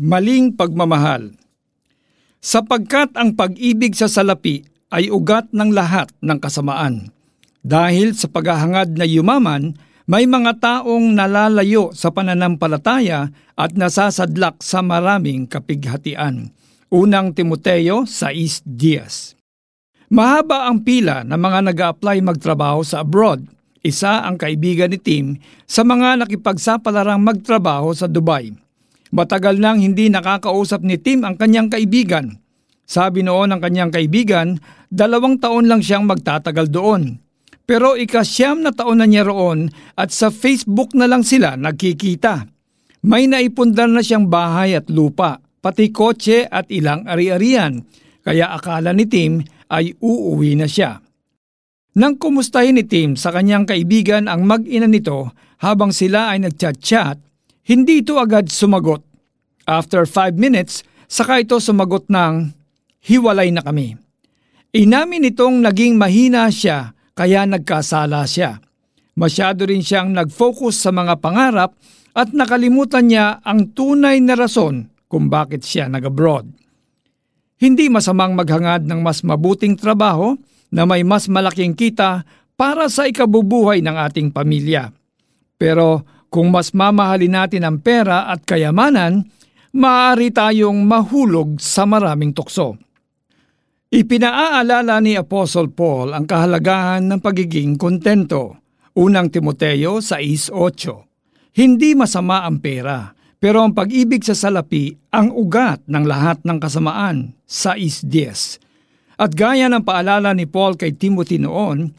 Maling 0.00 0.56
pagmamahal 0.56 1.36
Sapagkat 2.40 3.12
ang 3.20 3.36
pag-ibig 3.36 3.92
sa 3.92 4.08
salapi 4.08 4.64
ay 4.88 5.12
ugat 5.12 5.52
ng 5.52 5.76
lahat 5.76 6.08
ng 6.24 6.40
kasamaan. 6.40 7.12
Dahil 7.60 8.16
sa 8.16 8.32
paghahangad 8.32 8.96
na 8.96 9.04
yumaman, 9.04 9.76
may 10.08 10.24
mga 10.24 10.56
taong 10.56 11.12
nalalayo 11.12 11.92
sa 11.92 12.08
pananampalataya 12.16 13.28
at 13.52 13.76
nasasadlak 13.76 14.64
sa 14.64 14.80
maraming 14.80 15.44
kapighatian. 15.44 16.48
Unang 16.88 17.36
Timoteo 17.36 18.08
6 18.08 18.64
Dias 18.64 19.36
Mahaba 20.08 20.64
ang 20.64 20.80
pila 20.80 21.28
ng 21.28 21.36
mga 21.36 21.60
nag 21.60 21.76
apply 21.76 22.24
magtrabaho 22.24 22.80
sa 22.80 23.04
abroad. 23.04 23.44
Isa 23.84 24.24
ang 24.24 24.40
kaibigan 24.40 24.88
ni 24.88 24.96
Tim 24.96 25.36
sa 25.68 25.84
mga 25.84 26.24
nakipagsapalarang 26.24 27.20
magtrabaho 27.20 27.92
sa 27.92 28.08
Dubai. 28.08 28.69
Matagal 29.10 29.58
nang 29.58 29.82
hindi 29.82 30.06
nakakausap 30.06 30.86
ni 30.86 30.94
Tim 30.94 31.26
ang 31.26 31.34
kanyang 31.34 31.66
kaibigan. 31.66 32.38
Sabi 32.86 33.22
noon 33.26 33.54
ng 33.54 33.60
kanyang 33.62 33.90
kaibigan, 33.94 34.58
dalawang 34.90 35.38
taon 35.38 35.70
lang 35.70 35.82
siyang 35.82 36.06
magtatagal 36.06 36.70
doon. 36.70 37.18
Pero 37.66 37.94
ikasyam 37.94 38.66
na 38.66 38.74
taon 38.74 38.98
na 38.98 39.06
niya 39.06 39.22
roon 39.22 39.70
at 39.94 40.10
sa 40.10 40.30
Facebook 40.34 40.90
na 40.94 41.06
lang 41.06 41.22
sila 41.22 41.54
nagkikita. 41.54 42.50
May 43.06 43.30
naipundar 43.30 43.86
na 43.86 44.02
siyang 44.02 44.26
bahay 44.26 44.74
at 44.74 44.90
lupa, 44.90 45.38
pati 45.62 45.94
kotse 45.94 46.50
at 46.50 46.66
ilang 46.66 47.06
ari-arian, 47.06 47.78
kaya 48.26 48.50
akala 48.50 48.90
ni 48.90 49.06
Tim 49.06 49.38
ay 49.70 49.94
uuwi 50.02 50.58
na 50.58 50.66
siya. 50.66 50.98
Nang 51.94 52.18
kumustahin 52.18 52.74
ni 52.74 52.84
Tim 52.86 53.14
sa 53.14 53.30
kanyang 53.30 53.70
kaibigan 53.70 54.26
ang 54.26 54.46
mag-ina 54.46 54.90
nito 54.90 55.30
habang 55.62 55.94
sila 55.94 56.34
ay 56.34 56.42
nagchat-chat, 56.42 57.29
hindi 57.70 58.02
ito 58.02 58.18
agad 58.18 58.50
sumagot. 58.50 59.06
After 59.62 60.02
5 60.02 60.34
minutes, 60.34 60.82
saka 61.06 61.38
ito 61.38 61.62
sumagot 61.62 62.10
ng, 62.10 62.50
hiwalay 63.06 63.54
na 63.54 63.62
kami. 63.62 63.94
Inamin 64.74 65.30
itong 65.30 65.62
naging 65.62 65.94
mahina 65.94 66.50
siya 66.50 66.90
kaya 67.14 67.46
nagkasala 67.46 68.26
siya. 68.26 68.58
Masyado 69.14 69.70
rin 69.70 69.86
siyang 69.86 70.10
nag-focus 70.10 70.82
sa 70.82 70.90
mga 70.90 71.22
pangarap 71.22 71.78
at 72.10 72.34
nakalimutan 72.34 73.06
niya 73.06 73.38
ang 73.46 73.70
tunay 73.70 74.18
na 74.18 74.34
rason 74.34 74.90
kung 75.06 75.30
bakit 75.30 75.62
siya 75.62 75.86
nag-abroad. 75.86 76.50
Hindi 77.60 77.86
masamang 77.86 78.34
maghangad 78.34 78.82
ng 78.82 78.98
mas 78.98 79.22
mabuting 79.22 79.78
trabaho 79.78 80.34
na 80.74 80.86
may 80.86 81.06
mas 81.06 81.30
malaking 81.30 81.76
kita 81.78 82.26
para 82.58 82.90
sa 82.90 83.06
ikabubuhay 83.06 83.84
ng 83.84 83.96
ating 84.10 84.34
pamilya. 84.34 84.90
Pero 85.60 86.06
kung 86.30 86.54
mas 86.54 86.70
mamahalin 86.70 87.34
natin 87.34 87.66
ang 87.66 87.82
pera 87.82 88.30
at 88.30 88.46
kayamanan, 88.46 89.26
maaari 89.74 90.30
tayong 90.30 90.86
mahulog 90.86 91.58
sa 91.58 91.84
maraming 91.84 92.30
tukso. 92.30 92.78
Ipinaaalala 93.90 95.02
ni 95.02 95.18
Apostle 95.18 95.74
Paul 95.74 96.14
ang 96.14 96.22
kahalagahan 96.22 97.10
ng 97.10 97.18
pagiging 97.18 97.74
kontento. 97.74 98.62
Unang 98.94 99.34
Timoteo 99.34 99.98
6.8 99.98 100.54
Hindi 101.58 101.98
masama 101.98 102.46
ang 102.46 102.62
pera, 102.62 103.10
pero 103.42 103.66
ang 103.66 103.74
pag-ibig 103.74 104.22
sa 104.22 104.38
salapi 104.38 104.94
ang 105.10 105.34
ugat 105.34 105.82
ng 105.90 106.06
lahat 106.06 106.38
ng 106.46 106.58
kasamaan. 106.62 107.34
6.10 107.50 109.18
At 109.18 109.34
gaya 109.34 109.66
ng 109.66 109.82
paalala 109.82 110.38
ni 110.38 110.46
Paul 110.46 110.78
kay 110.78 110.94
Timothy 110.94 111.42
noon, 111.42 111.90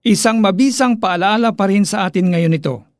isang 0.00 0.40
mabisang 0.40 0.96
paalala 0.96 1.52
pa 1.52 1.68
rin 1.68 1.84
sa 1.84 2.08
atin 2.08 2.32
ngayon 2.32 2.56
ito 2.56 2.93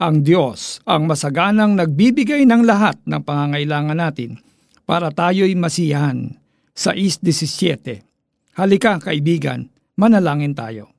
ang 0.00 0.24
Diyos 0.24 0.80
ang 0.88 1.04
masaganang 1.04 1.76
nagbibigay 1.76 2.48
ng 2.48 2.64
lahat 2.64 2.96
ng 3.04 3.20
pangangailangan 3.20 4.00
natin 4.00 4.40
para 4.88 5.12
tayo'y 5.12 5.52
masiyahan. 5.54 6.40
Sa 6.72 6.96
6.17 6.96 8.56
Halika 8.56 8.96
kaibigan, 8.96 9.68
manalangin 10.00 10.56
tayo. 10.56 10.90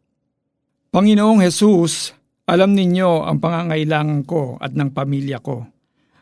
Panginoong 0.94 1.42
Hesus, 1.42 2.14
alam 2.46 2.78
ninyo 2.78 3.26
ang 3.26 3.42
pangangailangan 3.42 4.22
ko 4.30 4.62
at 4.62 4.78
ng 4.78 4.94
pamilya 4.94 5.42
ko. 5.42 5.66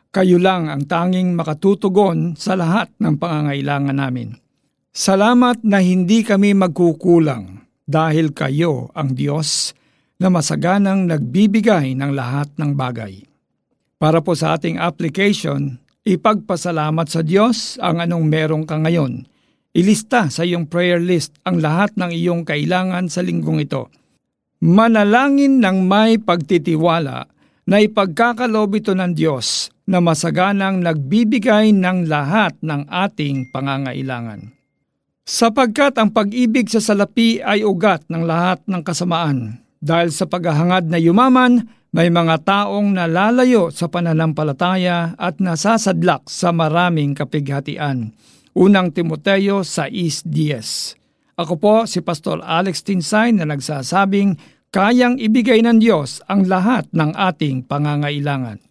Kayo 0.09 0.41
lang 0.41 0.71
ang 0.71 0.87
tanging 0.89 1.37
makatutugon 1.37 2.33
sa 2.39 2.57
lahat 2.57 2.89
ng 2.97 3.19
pangangailangan 3.19 3.97
namin. 3.99 4.33
Salamat 4.89 5.61
na 5.61 5.83
hindi 5.85 6.25
kami 6.25 6.57
magkukulang 6.57 7.61
dahil 7.85 8.33
kayo 8.33 8.89
ang 8.97 9.13
Diyos 9.13 9.77
na 10.19 10.27
masaganang 10.27 11.07
nagbibigay 11.07 11.95
ng 11.95 12.11
lahat 12.11 12.51
ng 12.59 12.75
bagay. 12.75 13.23
Para 13.95 14.19
po 14.19 14.35
sa 14.35 14.59
ating 14.59 14.75
application, 14.75 15.79
ipagpasalamat 16.03 17.07
sa 17.07 17.23
Diyos 17.23 17.79
ang 17.79 18.03
anong 18.03 18.27
merong 18.27 18.67
ka 18.67 18.75
ngayon. 18.79 19.23
Ilista 19.71 20.27
sa 20.27 20.43
iyong 20.43 20.67
prayer 20.67 20.99
list 20.99 21.39
ang 21.47 21.63
lahat 21.63 21.95
ng 21.95 22.11
iyong 22.11 22.43
kailangan 22.43 23.07
sa 23.07 23.23
linggong 23.23 23.63
ito. 23.63 23.87
Manalangin 24.59 25.63
ng 25.63 25.87
may 25.87 26.19
pagtitiwala 26.19 27.31
na 27.63 27.77
ipagkakalob 27.79 28.75
ito 28.75 28.91
ng 28.91 29.15
Diyos 29.15 29.71
na 29.87 30.03
masaganang 30.03 30.83
nagbibigay 30.83 31.71
ng 31.71 32.11
lahat 32.11 32.59
ng 32.59 32.91
ating 32.91 33.55
pangangailangan. 33.55 34.51
Sapagkat 35.23 35.95
ang 36.01 36.09
pag-ibig 36.09 36.67
sa 36.67 36.81
salapi 36.81 37.39
ay 37.39 37.61
ugat 37.61 38.09
ng 38.09 38.25
lahat 38.25 38.65
ng 38.65 38.81
kasamaan, 38.81 39.61
dahil 39.79 40.11
sa 40.11 40.27
paghahangad 40.27 40.91
na 40.91 40.99
yumaman, 40.99 41.67
may 41.89 42.13
mga 42.13 42.45
taong 42.45 42.93
nalalayo 42.93 43.73
sa 43.73 43.89
pananampalataya 43.89 45.17
at 45.17 45.41
nasasadlak 45.41 46.29
sa 46.29 46.53
maraming 46.53 47.17
kapighatian. 47.17 48.13
Unang 48.53 48.93
Timoteo 48.93 49.65
6.10 49.65 51.39
Ako 51.39 51.53
po 51.57 51.75
si 51.89 52.03
Pastor 52.03 52.43
Alex 52.45 52.85
Tinsay 52.85 53.33
na 53.33 53.47
nagsasabing 53.47 54.37
kayang 54.69 55.17
ibigay 55.17 55.65
ng 55.65 55.81
Diyos 55.81 56.21
ang 56.29 56.45
lahat 56.45 56.85
ng 56.93 57.15
ating 57.15 57.65
pangangailangan. 57.65 58.61